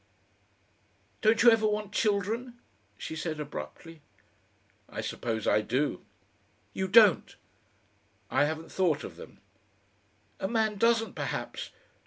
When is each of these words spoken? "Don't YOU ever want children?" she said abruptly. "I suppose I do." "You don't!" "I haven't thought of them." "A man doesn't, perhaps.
"Don't 1.21 1.43
YOU 1.43 1.51
ever 1.51 1.67
want 1.67 1.91
children?" 1.93 2.59
she 2.97 3.15
said 3.15 3.39
abruptly. 3.39 4.01
"I 4.89 4.99
suppose 4.99 5.45
I 5.45 5.61
do." 5.61 6.03
"You 6.73 6.87
don't!" 6.87 7.35
"I 8.31 8.45
haven't 8.45 8.71
thought 8.71 9.03
of 9.03 9.15
them." 9.15 9.41
"A 10.39 10.47
man 10.47 10.77
doesn't, 10.79 11.13
perhaps. 11.13 11.69